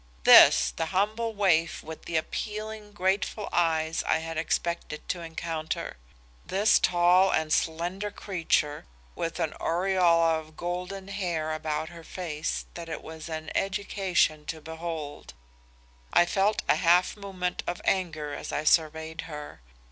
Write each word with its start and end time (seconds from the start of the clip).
This, 0.23 0.71
the 0.71 0.87
humble 0.87 1.35
waif 1.35 1.83
with 1.83 2.05
the 2.05 2.17
appealing 2.17 2.91
grateful 2.91 3.47
eyes 3.53 4.03
I 4.07 4.17
had 4.17 4.35
expected 4.35 5.07
to 5.09 5.21
encounter? 5.21 5.97
this 6.43 6.79
tall 6.79 7.29
and 7.31 7.53
slender 7.53 8.09
creature 8.09 8.87
with 9.13 9.39
an 9.39 9.53
aureola 9.61 10.39
of 10.39 10.57
golden 10.57 11.09
hair 11.09 11.53
about 11.53 11.91
a 11.91 12.03
face 12.03 12.65
that 12.73 12.89
it 12.89 13.03
was 13.03 13.29
an 13.29 13.51
education 13.53 14.47
to 14.47 14.59
behold! 14.59 15.35
I 16.11 16.25
felt 16.25 16.63
a 16.67 16.77
half 16.77 17.15
movement 17.15 17.61
of 17.67 17.79
anger 17.85 18.33
as 18.33 18.51
I 18.51 18.63
surveyed 18.63 19.21
her. 19.29 19.61